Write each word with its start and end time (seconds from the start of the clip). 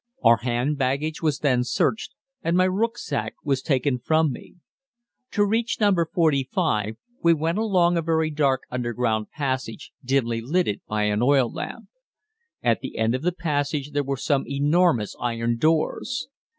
Our 0.23 0.37
hand 0.37 0.79
baggage 0.79 1.21
was 1.21 1.37
then 1.37 1.63
searched, 1.63 2.15
and 2.41 2.57
my 2.57 2.67
rücksack 2.67 3.33
was 3.43 3.61
taken 3.61 3.99
from 3.99 4.31
me. 4.31 4.55
To 5.29 5.45
reach 5.45 5.77
No. 5.79 5.93
45 6.11 6.95
we 7.21 7.33
went 7.35 7.59
along 7.59 7.97
a 7.97 8.01
very 8.01 8.31
dark 8.31 8.63
underground 8.71 9.29
passage 9.29 9.91
dimly 10.03 10.41
lighted 10.41 10.81
by 10.87 11.03
an 11.03 11.21
oil 11.21 11.53
lamp. 11.53 11.87
At 12.63 12.79
the 12.81 12.97
end 12.97 13.13
of 13.13 13.21
the 13.21 13.31
passage 13.31 13.91
there 13.91 14.01
were 14.03 14.17
some 14.17 14.45
enormous 14.47 15.15
iron 15.21 15.57
doors. 15.57 16.29